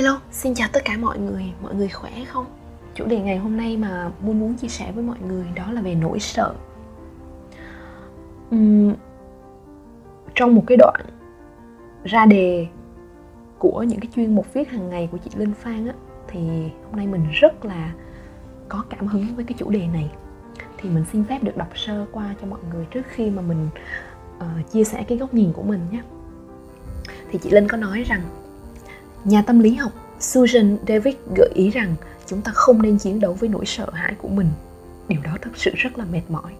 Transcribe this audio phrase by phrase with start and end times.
[0.00, 2.46] Hello, xin chào tất cả mọi người, mọi người khỏe không?
[2.94, 5.80] Chủ đề ngày hôm nay mà muốn muốn chia sẻ với mọi người đó là
[5.80, 6.54] về nỗi sợ.
[8.54, 8.94] Uhm,
[10.34, 11.00] Trong một cái đoạn
[12.04, 12.66] ra đề
[13.58, 15.94] của những cái chuyên mục viết hàng ngày của chị Linh Phan á
[16.28, 16.40] Thì
[16.84, 17.92] hôm nay mình rất là
[18.68, 20.10] có cảm hứng với cái chủ đề này.
[20.78, 23.68] Thì mình xin phép được đọc sơ qua cho mọi người trước khi mà mình
[24.38, 26.02] uh, chia sẻ cái góc nhìn của mình nhé.
[27.30, 28.20] Thì chị Linh có nói rằng
[29.24, 31.94] Nhà tâm lý học Susan David gợi ý rằng
[32.26, 34.48] chúng ta không nên chiến đấu với nỗi sợ hãi của mình.
[35.08, 36.52] Điều đó thật sự rất là mệt mỏi.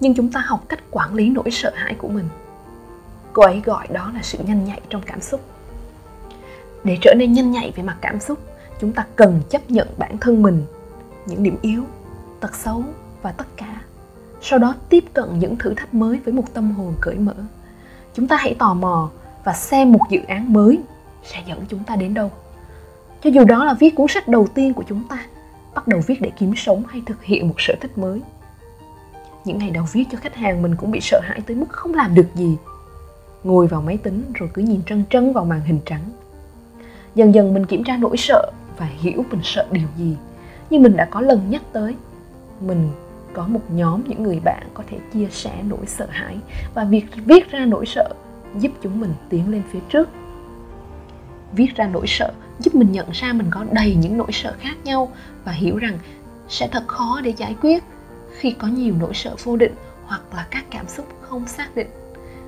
[0.00, 2.28] Nhưng chúng ta học cách quản lý nỗi sợ hãi của mình.
[3.32, 5.40] Cô ấy gọi đó là sự nhanh nhạy trong cảm xúc.
[6.84, 8.38] Để trở nên nhanh nhạy về mặt cảm xúc,
[8.80, 10.62] chúng ta cần chấp nhận bản thân mình,
[11.26, 11.82] những điểm yếu,
[12.40, 12.84] tật xấu
[13.22, 13.80] và tất cả.
[14.40, 17.34] Sau đó tiếp cận những thử thách mới với một tâm hồn cởi mở.
[18.14, 19.10] Chúng ta hãy tò mò
[19.44, 20.78] và xem một dự án mới
[21.26, 22.30] sẽ dẫn chúng ta đến đâu.
[23.22, 25.26] Cho dù đó là viết cuốn sách đầu tiên của chúng ta,
[25.74, 28.22] bắt đầu viết để kiếm sống hay thực hiện một sở thích mới.
[29.44, 31.94] Những ngày đầu viết cho khách hàng mình cũng bị sợ hãi tới mức không
[31.94, 32.56] làm được gì.
[33.44, 36.10] Ngồi vào máy tính rồi cứ nhìn trân trân vào màn hình trắng.
[37.14, 40.16] Dần dần mình kiểm tra nỗi sợ và hiểu mình sợ điều gì.
[40.70, 41.96] Nhưng mình đã có lần nhắc tới,
[42.60, 42.90] mình
[43.32, 46.36] có một nhóm những người bạn có thể chia sẻ nỗi sợ hãi
[46.74, 48.14] và việc viết ra nỗi sợ
[48.58, 50.08] giúp chúng mình tiến lên phía trước
[51.52, 54.76] viết ra nỗi sợ, giúp mình nhận ra mình có đầy những nỗi sợ khác
[54.84, 55.12] nhau
[55.44, 55.98] và hiểu rằng
[56.48, 57.84] sẽ thật khó để giải quyết
[58.38, 59.74] khi có nhiều nỗi sợ vô định
[60.06, 61.88] hoặc là các cảm xúc không xác định.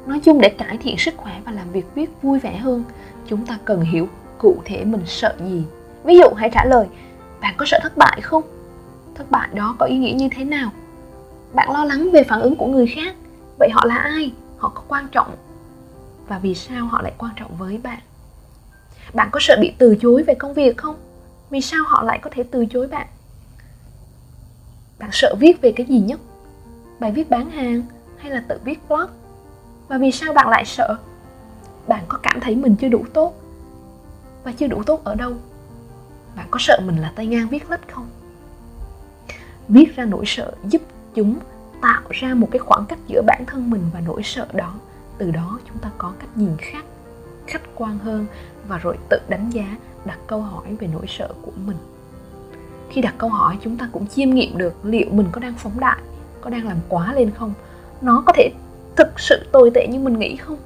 [0.07, 2.85] Nói chung để cải thiện sức khỏe và làm việc viết vui vẻ hơn,
[3.27, 4.09] chúng ta cần hiểu
[4.39, 5.65] cụ thể mình sợ gì.
[6.05, 6.87] Ví dụ, hãy trả lời,
[7.41, 8.43] bạn có sợ thất bại không?
[9.15, 10.71] Thất bại đó có ý nghĩa như thế nào?
[11.55, 13.15] Bạn lo lắng về phản ứng của người khác,
[13.59, 14.33] vậy họ là ai?
[14.59, 15.35] Họ có quan trọng
[16.29, 17.99] và vì sao họ lại quan trọng với bạn?
[19.15, 20.97] Bạn có sợ bị từ chối về công việc không?
[21.51, 23.07] Vì sao họ lại có thể từ chối bạn?
[24.99, 26.21] Bạn sợ viết về cái gì nhất?
[27.01, 27.83] Bài viết bán hàng
[28.19, 29.11] hay là tự viết blog?
[29.89, 30.97] Và vì sao bạn lại sợ?
[31.87, 33.35] Bạn có cảm thấy mình chưa đủ tốt?
[34.45, 35.33] Và chưa đủ tốt ở đâu?
[36.37, 38.09] Bạn có sợ mình là tay ngang viết lách không?
[39.69, 40.83] Viết ra nỗi sợ giúp
[41.15, 41.39] chúng
[41.83, 44.75] tạo ra một cái khoảng cách giữa bản thân mình và nỗi sợ đó.
[45.19, 46.85] Từ đó chúng ta có cách nhìn khác,
[47.47, 48.27] khách quan hơn
[48.69, 51.77] và rồi tự đánh giá, đặt câu hỏi về nỗi sợ của mình.
[52.91, 55.81] Khi đặt câu hỏi, chúng ta cũng chiêm nghiệm được liệu mình có đang phóng
[55.81, 55.99] đại,
[56.41, 57.55] có đang làm quá lên không?
[58.01, 58.51] Nó có thể
[58.97, 60.57] thực sự tồi tệ như mình nghĩ không?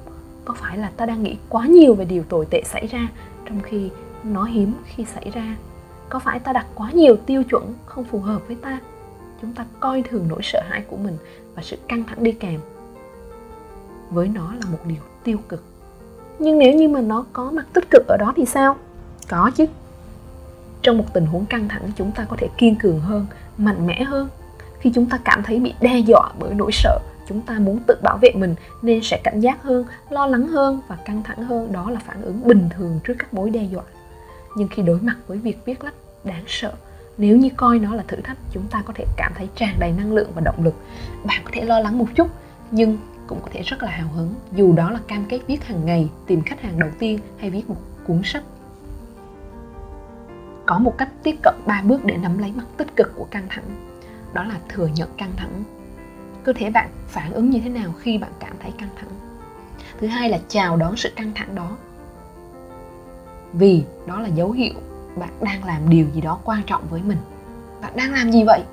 [0.45, 3.07] Có phải là ta đang nghĩ quá nhiều về điều tồi tệ xảy ra
[3.45, 3.89] trong khi
[4.23, 5.55] nó hiếm khi xảy ra?
[6.09, 8.79] Có phải ta đặt quá nhiều tiêu chuẩn không phù hợp với ta?
[9.41, 11.17] Chúng ta coi thường nỗi sợ hãi của mình
[11.55, 12.59] và sự căng thẳng đi kèm
[14.09, 15.63] với nó là một điều tiêu cực
[16.39, 18.75] nhưng nếu như mà nó có mặt tích cực ở đó thì sao?
[19.29, 19.65] Có chứ.
[20.81, 23.25] Trong một tình huống căng thẳng, chúng ta có thể kiên cường hơn,
[23.57, 24.29] mạnh mẽ hơn.
[24.79, 26.99] Khi chúng ta cảm thấy bị đe dọa bởi nỗi sợ,
[27.29, 30.81] chúng ta muốn tự bảo vệ mình nên sẽ cảnh giác hơn, lo lắng hơn
[30.87, 31.71] và căng thẳng hơn.
[31.71, 33.83] Đó là phản ứng bình thường trước các mối đe dọa.
[34.55, 36.73] Nhưng khi đối mặt với việc viết lách, đáng sợ,
[37.17, 39.91] nếu như coi nó là thử thách, chúng ta có thể cảm thấy tràn đầy
[39.91, 40.73] năng lượng và động lực.
[41.23, 42.27] Bạn có thể lo lắng một chút,
[42.71, 44.35] nhưng cũng có thể rất là hào hứng.
[44.51, 47.69] Dù đó là cam kết viết hàng ngày, tìm khách hàng đầu tiên hay viết
[47.69, 48.43] một cuốn sách.
[50.65, 53.45] Có một cách tiếp cận ba bước để nắm lấy mặt tích cực của căng
[53.49, 53.63] thẳng,
[54.33, 55.63] đó là thừa nhận căng thẳng.
[56.43, 59.09] Cơ thể bạn phản ứng như thế nào khi bạn cảm thấy căng thẳng?
[59.99, 61.77] Thứ hai là chào đón sự căng thẳng đó.
[63.53, 64.73] Vì đó là dấu hiệu
[65.15, 67.17] bạn đang làm điều gì đó quan trọng với mình.
[67.81, 68.63] Bạn đang làm gì vậy?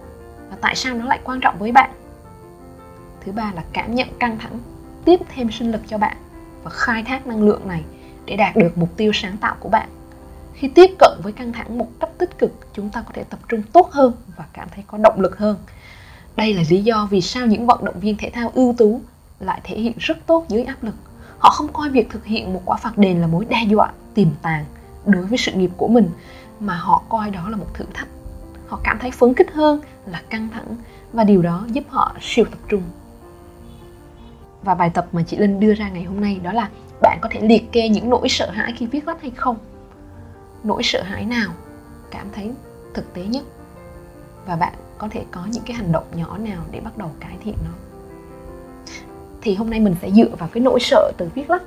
[0.51, 1.91] Và tại sao nó lại quan trọng với bạn?
[3.25, 4.59] Thứ ba là cảm nhận căng thẳng,
[5.05, 6.17] tiếp thêm sinh lực cho bạn
[6.63, 7.85] và khai thác năng lượng này
[8.27, 9.89] để đạt được mục tiêu sáng tạo của bạn.
[10.55, 13.39] Khi tiếp cận với căng thẳng một cách tích cực, chúng ta có thể tập
[13.49, 15.57] trung tốt hơn và cảm thấy có động lực hơn.
[16.37, 19.01] Đây là lý do vì sao những vận động viên thể thao ưu tú
[19.41, 20.95] lại thể hiện rất tốt dưới áp lực.
[21.39, 24.29] Họ không coi việc thực hiện một quả phạt đền là mối đe dọa, tiềm
[24.43, 24.65] tàng
[25.07, 26.11] đối với sự nghiệp của mình,
[26.61, 28.09] mà họ coi đó là một thử thách.
[28.69, 30.77] Họ cảm thấy phấn khích hơn là căng thẳng
[31.13, 32.83] và điều đó giúp họ siêu tập trung
[34.63, 36.71] và bài tập mà chị Linh đưa ra ngày hôm nay đó là
[37.03, 39.57] bạn có thể liệt kê những nỗi sợ hãi khi viết lách hay không.
[40.65, 41.51] Nỗi sợ hãi nào,
[42.11, 42.53] cảm thấy
[42.95, 43.45] thực tế nhất?
[44.47, 47.37] Và bạn có thể có những cái hành động nhỏ nào để bắt đầu cải
[47.45, 47.71] thiện nó?
[49.43, 51.63] Thì hôm nay mình sẽ dựa vào cái nỗi sợ từ viết lách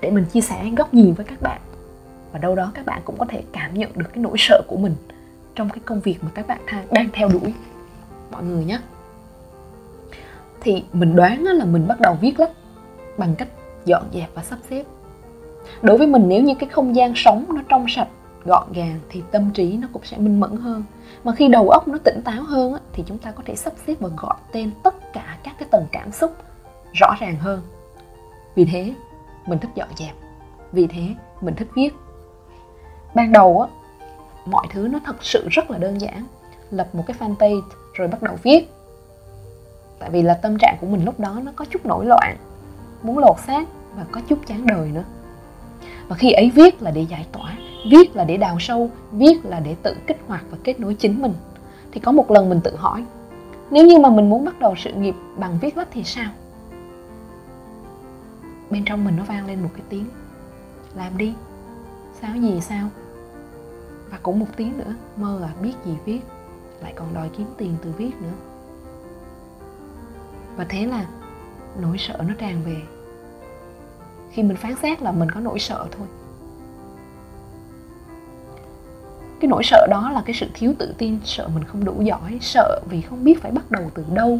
[0.00, 1.60] để mình chia sẻ góc nhìn với các bạn.
[2.32, 4.76] Và đâu đó các bạn cũng có thể cảm nhận được cái nỗi sợ của
[4.76, 4.94] mình
[5.54, 6.60] trong cái công việc mà các bạn
[6.90, 7.54] đang theo đuổi.
[8.30, 8.80] Mọi người nhé
[10.60, 12.50] thì mình đoán là mình bắt đầu viết lách
[13.16, 13.48] bằng cách
[13.84, 14.84] dọn dẹp và sắp xếp.
[15.82, 18.08] Đối với mình, nếu như cái không gian sống nó trong sạch,
[18.44, 20.84] gọn gàng, thì tâm trí nó cũng sẽ minh mẫn hơn.
[21.24, 23.94] Mà khi đầu óc nó tỉnh táo hơn thì chúng ta có thể sắp xếp
[24.00, 26.36] và gọi tên tất cả các cái tầng cảm xúc
[26.92, 27.60] rõ ràng hơn.
[28.54, 28.94] Vì thế,
[29.46, 30.14] mình thích dọn dẹp.
[30.72, 31.02] Vì thế,
[31.40, 31.90] mình thích viết.
[33.14, 33.68] Ban đầu á,
[34.46, 36.24] mọi thứ nó thật sự rất là đơn giản.
[36.70, 37.62] Lập một cái fanpage,
[37.94, 38.68] rồi bắt đầu viết
[39.98, 42.36] tại vì là tâm trạng của mình lúc đó nó có chút nổi loạn,
[43.02, 45.04] muốn lột xác và có chút chán đời nữa.
[46.08, 47.56] Và khi ấy viết là để giải tỏa,
[47.90, 51.22] viết là để đào sâu, viết là để tự kích hoạt và kết nối chính
[51.22, 51.32] mình.
[51.92, 53.04] Thì có một lần mình tự hỏi,
[53.70, 56.30] nếu như mà mình muốn bắt đầu sự nghiệp bằng viết lách thì sao?
[58.70, 60.06] Bên trong mình nó vang lên một cái tiếng,
[60.94, 61.34] làm đi,
[62.20, 62.88] sao gì sao?
[64.10, 66.20] Và cũng một tiếng nữa, mơ à biết gì viết,
[66.82, 68.47] lại còn đòi kiếm tiền từ viết nữa
[70.58, 71.06] và thế là
[71.80, 72.76] nỗi sợ nó tràn về.
[74.30, 76.06] Khi mình phán xét là mình có nỗi sợ thôi.
[79.40, 82.38] Cái nỗi sợ đó là cái sự thiếu tự tin, sợ mình không đủ giỏi,
[82.40, 84.38] sợ vì không biết phải bắt đầu từ đâu,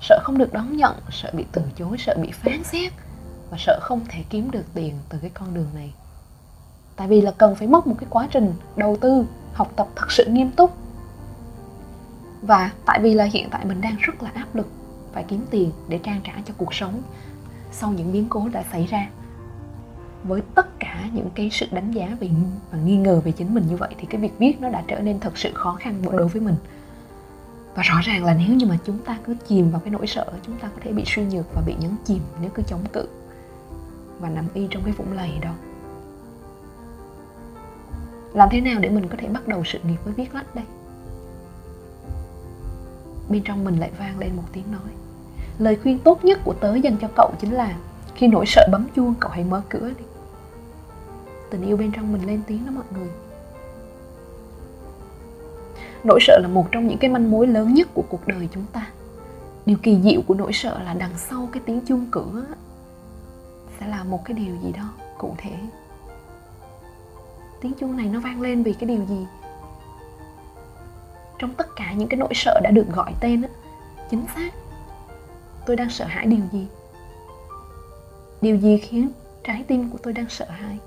[0.00, 2.92] sợ không được đón nhận, sợ bị từ chối, sợ bị phán xét
[3.50, 5.92] và sợ không thể kiếm được tiền từ cái con đường này.
[6.96, 10.12] Tại vì là cần phải mất một cái quá trình đầu tư, học tập thật
[10.12, 10.76] sự nghiêm túc.
[12.42, 14.77] Và tại vì là hiện tại mình đang rất là áp lực
[15.12, 17.02] phải kiếm tiền để trang trải cho cuộc sống
[17.72, 19.08] sau những biến cố đã xảy ra.
[20.24, 22.30] Với tất cả những cái sự đánh giá về
[22.70, 25.00] và nghi ngờ về chính mình như vậy thì cái việc viết nó đã trở
[25.00, 26.56] nên thật sự khó khăn đối với mình.
[27.74, 30.26] Và rõ ràng là nếu như mà chúng ta cứ chìm vào cái nỗi sợ,
[30.46, 33.08] chúng ta có thể bị suy nhược và bị nhấn chìm nếu cứ chống cự
[34.20, 35.54] và nằm y trong cái vũng lầy đó.
[38.32, 40.64] Làm thế nào để mình có thể bắt đầu sự nghiệp với viết lách đây?
[43.28, 44.97] Bên trong mình lại vang lên một tiếng nói
[45.58, 47.76] lời khuyên tốt nhất của tớ dành cho cậu chính là
[48.14, 50.04] khi nỗi sợ bấm chuông, cậu hãy mở cửa đi.
[51.50, 53.08] Tình yêu bên trong mình lên tiếng đó mọi người.
[56.04, 58.64] Nỗi sợ là một trong những cái manh mối lớn nhất của cuộc đời chúng
[58.72, 58.86] ta.
[59.66, 62.44] Điều kỳ diệu của nỗi sợ là đằng sau cái tiếng chuông cửa
[63.80, 65.52] sẽ là một cái điều gì đó cụ thể.
[67.60, 69.26] Tiếng chuông này nó vang lên vì cái điều gì?
[71.38, 73.48] Trong tất cả những cái nỗi sợ đã được gọi tên á,
[74.10, 74.50] chính xác
[75.68, 76.66] tôi đang sợ hãi điều gì?
[78.40, 79.08] Điều gì khiến
[79.44, 80.78] trái tim của tôi đang sợ hãi?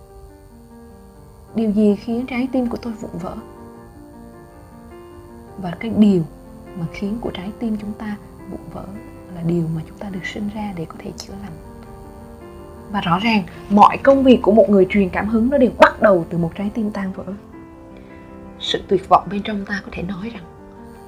[1.56, 3.36] Điều gì khiến trái tim của tôi vụn vỡ?
[5.57, 6.24] Và cái điều
[6.75, 8.18] mà khiến của trái tim chúng ta
[8.51, 8.86] vụn vỡ
[9.36, 11.57] là điều mà chúng ta được sinh ra để có thể chữa lành.
[12.92, 16.01] Và rõ ràng, mọi công việc của một người truyền cảm hứng nó đều bắt
[16.01, 17.25] đầu từ một trái tim tan vỡ.
[18.60, 20.44] Sự tuyệt vọng bên trong ta có thể nói rằng,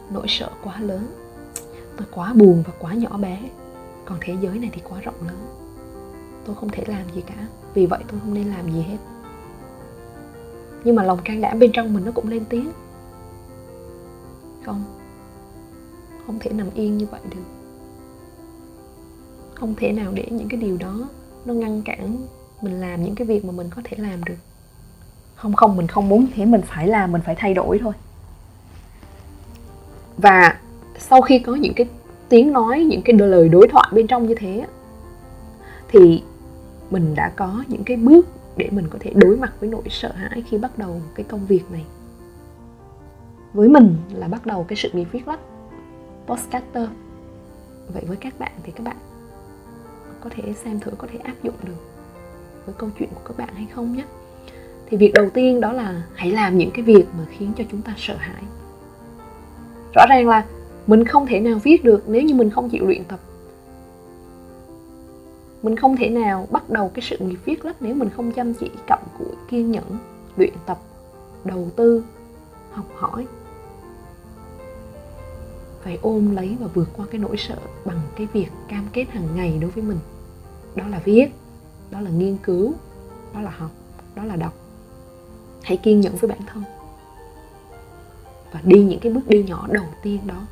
[0.10, 1.08] nỗi sợ quá lớn.
[1.98, 3.40] Tôi quá buồn và quá nhỏ bé
[4.06, 5.48] còn thế giới này thì quá rộng lớn.
[6.46, 7.48] Tôi không thể làm gì cả.
[7.74, 8.98] Vì vậy tôi không nên làm gì hết.
[10.84, 12.72] Nhưng mà lòng can đảm bên trong mình nó cũng lên tiếng.
[14.66, 14.84] Không.
[16.26, 17.44] Không thể nằm yên như vậy được.
[19.56, 21.00] Không thể nào để những cái điều đó
[21.46, 22.28] nó ngăn cản
[22.62, 24.38] mình làm những cái việc mà mình có thể làm được.
[25.36, 26.46] Không không, mình không muốn thế.
[26.46, 27.94] Mình phải làm, mình phải thay đổi thôi.
[30.18, 30.60] Và
[31.00, 31.88] sau khi có những cái
[32.34, 34.66] tiếng nói, những cái lời đối thoại bên trong như thế
[35.88, 36.24] thì
[36.90, 40.12] mình đã có những cái bước để mình có thể đối mặt với nỗi sợ
[40.12, 41.86] hãi khi bắt đầu cái công việc này.
[43.54, 45.40] Với mình là bắt đầu cái sự nghiệp viết lách,
[46.28, 46.88] postcaster.
[47.94, 48.98] Vậy với các bạn thì các bạn
[50.22, 51.84] có thể xem thử, có thể áp dụng được
[52.66, 54.04] với câu chuyện của các bạn hay không nhé.
[54.90, 57.82] Thì việc đầu tiên đó là hãy làm những cái việc mà khiến cho chúng
[57.82, 58.44] ta sợ hãi.
[59.96, 60.46] Rõ ràng là
[60.88, 63.20] mình không thể nào viết được nếu như mình không chịu luyện tập.
[65.64, 68.54] Mình không thể nào bắt đầu cái sự nghiệp viết lách nếu mình không chăm
[68.54, 69.98] chỉ cặm cụi, kiên nhẫn,
[70.38, 70.80] luyện tập,
[71.44, 72.04] đầu tư,
[72.72, 73.28] học hỏi.
[75.84, 79.28] Phải ôm lấy và vượt qua cái nỗi sợ bằng cái việc cam kết hàng
[79.36, 80.00] ngày đối với mình.
[80.76, 81.28] Đó là viết,
[81.92, 82.74] đó là nghiên cứu,
[83.34, 83.72] đó là học,
[84.16, 84.54] đó là đọc.
[85.62, 86.64] Hãy kiên nhẫn với bản thân
[88.54, 90.46] và đi những cái bước đi nhỏ đầu tiên đó.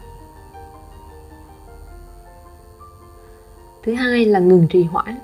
[3.84, 5.16] Thứ hai là ngừng trì hoãn.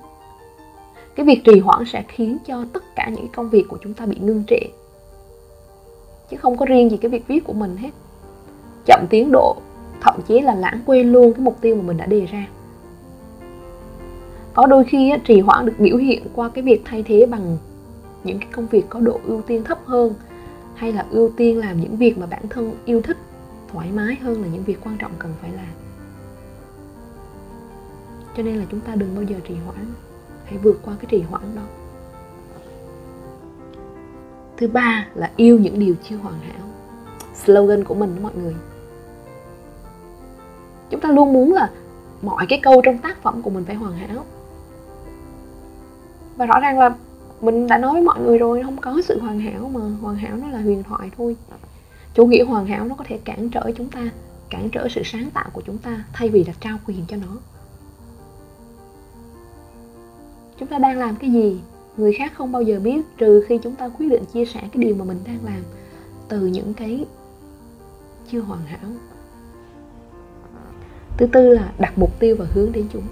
[1.15, 4.05] Cái việc trì hoãn sẽ khiến cho tất cả những công việc của chúng ta
[4.05, 4.59] bị ngưng trệ.
[6.29, 7.89] Chứ không có riêng gì cái việc viết của mình hết.
[8.85, 9.55] Chậm tiến độ,
[10.01, 12.47] thậm chí là lãng quên luôn cái mục tiêu mà mình đã đề ra.
[14.53, 17.57] Có đôi khi trì hoãn được biểu hiện qua cái việc thay thế bằng
[18.23, 20.13] những cái công việc có độ ưu tiên thấp hơn,
[20.75, 23.17] hay là ưu tiên làm những việc mà bản thân yêu thích,
[23.71, 25.86] thoải mái hơn là những việc quan trọng cần phải làm
[28.37, 29.85] cho nên là chúng ta đừng bao giờ trì hoãn.
[30.45, 31.61] Hãy vượt qua cái trì hoãn đó.
[34.57, 36.67] Thứ ba là yêu những điều chưa hoàn hảo.
[37.35, 38.55] Slogan của mình đó mọi người.
[40.89, 41.69] Chúng ta luôn muốn là
[42.21, 44.25] mọi cái câu trong tác phẩm của mình phải hoàn hảo.
[46.35, 46.95] Và rõ ràng là
[47.41, 50.37] mình đã nói với mọi người rồi, không có sự hoàn hảo mà hoàn hảo
[50.37, 51.35] nó là huyền thoại thôi.
[52.13, 54.09] Chủ nghĩa hoàn hảo nó có thể cản trở chúng ta,
[54.49, 57.56] cản trở sự sáng tạo của chúng ta thay vì là trao quyền cho nó
[60.59, 61.61] chúng ta đang làm cái gì?
[61.97, 64.83] Người khác không bao giờ biết, trừ khi chúng ta quyết định chia sẻ cái
[64.83, 65.63] điều mà mình đang làm
[66.27, 67.05] từ những cái
[68.31, 68.89] chưa hoàn hảo.
[71.17, 73.03] Thứ tư là đặt mục tiêu và hướng đến chúng.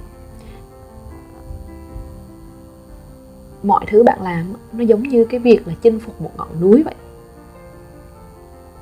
[3.64, 6.84] Mọi thứ bạn làm, nó giống như cái việc là chinh phục một ngọn núi
[6.84, 6.96] vậy.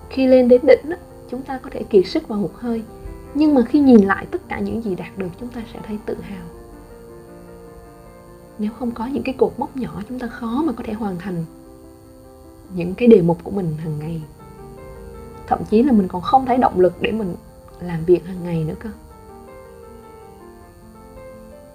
[0.10, 0.92] Khi lên đến đỉnh
[1.30, 2.84] chúng ta có thể kiệt sức và hụt hơi.
[3.34, 5.98] Nhưng mà khi nhìn lại tất cả những gì đạt được, chúng ta sẽ thấy
[6.06, 6.63] tự hào
[8.64, 11.18] nếu không có những cái cột mốc nhỏ chúng ta khó mà có thể hoàn
[11.20, 11.46] thành
[12.76, 14.22] những cái đề mục của mình hàng ngày.
[15.48, 17.36] Thậm chí là mình còn không thấy động lực để mình
[17.80, 18.90] làm việc hàng ngày nữa cơ.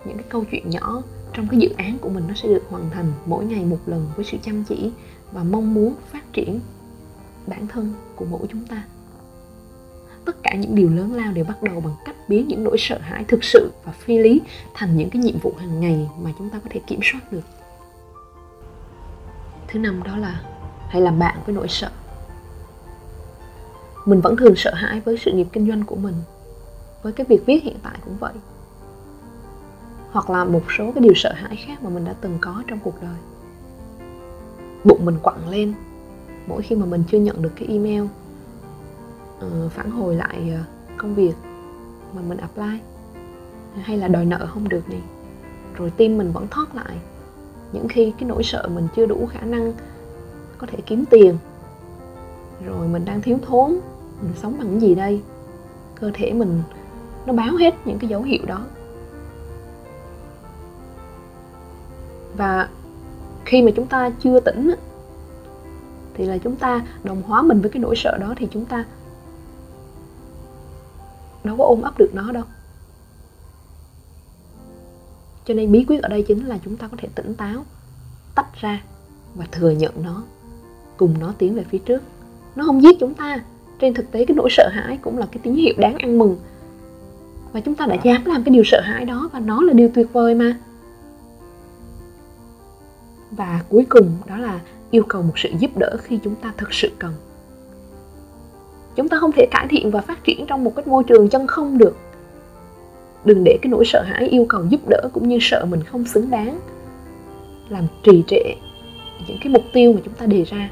[0.04, 1.02] Những cái câu chuyện nhỏ
[1.32, 4.06] trong cái dự án của mình nó sẽ được hoàn thành mỗi ngày một lần
[4.16, 4.92] với sự chăm chỉ
[5.32, 6.60] và mong muốn phát triển
[7.46, 8.84] bản thân của mỗi chúng ta
[10.28, 12.98] tất cả những điều lớn lao đều bắt đầu bằng cách biến những nỗi sợ
[12.98, 14.40] hãi thực sự và phi lý
[14.74, 17.42] thành những cái nhiệm vụ hàng ngày mà chúng ta có thể kiểm soát được.
[19.68, 20.40] Thứ năm đó là
[20.88, 21.90] hãy làm bạn với nỗi sợ.
[24.06, 26.14] Mình vẫn thường sợ hãi với sự nghiệp kinh doanh của mình,
[27.02, 28.34] với cái việc viết hiện tại cũng vậy,
[30.10, 32.78] hoặc là một số cái điều sợ hãi khác mà mình đã từng có trong
[32.78, 33.16] cuộc đời.
[34.84, 35.74] Bụng mình quặn lên
[36.46, 38.04] mỗi khi mà mình chưa nhận được cái email
[39.46, 40.66] uh, phản hồi lại uh,
[40.98, 41.34] công việc
[42.14, 42.78] mà mình apply.
[43.82, 45.00] Hay là đòi nợ không được này
[45.78, 46.98] rồi tim mình vẫn thoát lại.
[47.72, 49.72] Những khi cái nỗi sợ mình chưa đủ khả năng
[50.58, 51.38] có thể kiếm tiền.
[52.66, 53.78] Rồi mình đang thiếu thốn
[54.22, 55.22] mình sống bằng cái gì đây?
[56.00, 56.62] Cơ thể mình
[57.26, 58.64] nó báo hết những cái dấu hiệu đó.
[62.36, 62.68] Và
[63.44, 64.74] khi mà chúng ta chưa tỉnh
[66.14, 68.84] thì là chúng ta đồng hóa mình với cái nỗi sợ đó thì chúng ta
[71.48, 72.44] đâu có ôm ấp được nó đâu.
[75.44, 77.64] Cho nên bí quyết ở đây chính là chúng ta có thể tỉnh táo,
[78.34, 78.82] tách ra
[79.34, 80.22] và thừa nhận nó,
[80.96, 82.02] cùng nó tiến về phía trước.
[82.56, 83.40] Nó không giết chúng ta.
[83.80, 86.36] Trên thực tế cái nỗi sợ hãi cũng là cái tín hiệu đáng ăn mừng.
[87.52, 89.90] Và chúng ta đã dám làm cái điều sợ hãi đó và nó là điều
[89.94, 90.58] tuyệt vời mà.
[93.30, 96.74] Và cuối cùng đó là yêu cầu một sự giúp đỡ khi chúng ta thực
[96.74, 97.14] sự cần
[98.98, 101.46] chúng ta không thể cải thiện và phát triển trong một cái môi trường chân
[101.46, 101.96] không được.
[103.24, 106.04] Đừng để cái nỗi sợ hãi yêu cầu giúp đỡ cũng như sợ mình không
[106.04, 106.60] xứng đáng.
[107.68, 108.54] Làm trì trệ
[109.28, 110.70] những cái mục tiêu mà chúng ta đề ra.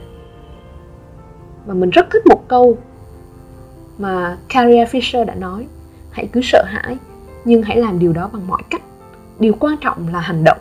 [1.66, 2.78] Và mình rất thích một câu
[3.99, 5.66] mà Carrie Fisher đã nói,
[6.11, 6.97] hãy cứ sợ hãi,
[7.45, 8.83] nhưng hãy làm điều đó bằng mọi cách.
[9.38, 10.59] Điều quan trọng là hành động.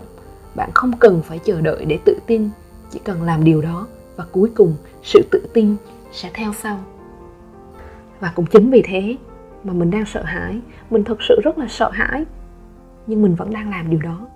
[0.55, 2.49] Bạn không cần phải chờ đợi để tự tin,
[2.91, 5.75] chỉ cần làm điều đó và cuối cùng sự tự tin
[6.11, 6.79] sẽ theo sau
[8.19, 9.17] và cũng chính vì thế
[9.63, 10.61] mà mình đang sợ hãi.
[10.89, 12.25] Mình thật sự rất là sợ hãi.
[13.07, 14.27] Nhưng mình vẫn đang làm điều đó.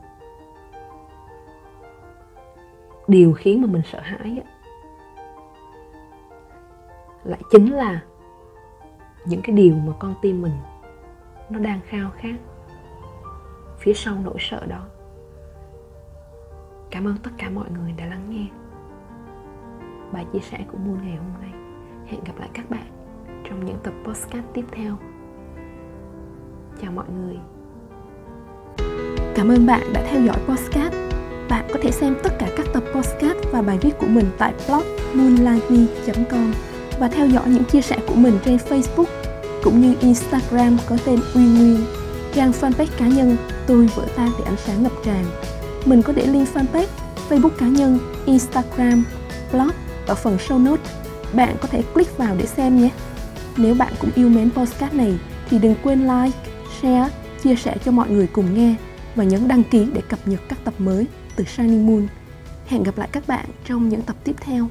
[3.08, 4.42] Điều khiến mà mình sợ hãi
[7.24, 8.02] lại chính là
[9.26, 10.58] những cái điều mà con tim mình
[11.50, 12.36] nó đang khao khát
[13.80, 14.86] phía sau nỗi sợ đó.
[16.92, 18.48] Cảm ơn tất cả mọi người đã lắng nghe.
[20.12, 21.52] Bài chia sẻ của Moon ngày hôm nay.
[22.06, 22.99] Hẹn gặp lại các bạn
[23.44, 24.98] trong những tập podcast tiếp theo
[26.82, 27.36] chào mọi người
[29.36, 30.94] cảm ơn bạn đã theo dõi podcast
[31.50, 34.54] bạn có thể xem tất cả các tập podcast và bài viết của mình tại
[34.68, 36.54] blog moonlightme.com
[37.00, 39.30] và theo dõi những chia sẻ của mình trên Facebook
[39.64, 41.86] cũng như Instagram có tên Uy Nguyên,
[42.34, 45.26] trang fanpage cá nhân tôi vỡ tan để ánh sáng ngập tràn.
[45.86, 46.88] Mình có để link fanpage,
[47.30, 49.06] Facebook cá nhân, Instagram,
[49.52, 49.72] blog
[50.08, 50.92] ở phần show notes.
[51.34, 52.90] Bạn có thể click vào để xem nhé.
[53.62, 56.38] Nếu bạn cũng yêu mến podcast này thì đừng quên like,
[56.82, 57.10] share,
[57.44, 58.76] chia sẻ cho mọi người cùng nghe
[59.16, 62.08] và nhấn đăng ký để cập nhật các tập mới từ Shining Moon.
[62.68, 64.68] Hẹn gặp lại các bạn trong những tập tiếp theo.